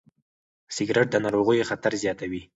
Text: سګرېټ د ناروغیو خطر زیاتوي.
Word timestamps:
سګرېټ 0.75 1.07
د 1.11 1.15
ناروغیو 1.25 1.67
خطر 1.69 1.91
زیاتوي. 2.03 2.41